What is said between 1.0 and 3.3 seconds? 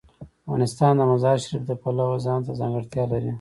مزارشریف د پلوه ځانته ځانګړتیا لري.